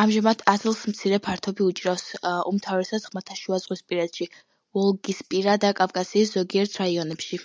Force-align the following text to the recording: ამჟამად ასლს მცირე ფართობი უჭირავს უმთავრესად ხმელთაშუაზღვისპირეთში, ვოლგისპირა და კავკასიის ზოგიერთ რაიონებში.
ამჟამად 0.00 0.42
ასლს 0.50 0.82
მცირე 0.90 1.18
ფართობი 1.24 1.64
უჭირავს 1.70 2.04
უმთავრესად 2.52 3.08
ხმელთაშუაზღვისპირეთში, 3.08 4.30
ვოლგისპირა 4.80 5.60
და 5.68 5.74
კავკასიის 5.82 6.34
ზოგიერთ 6.40 6.82
რაიონებში. 6.86 7.44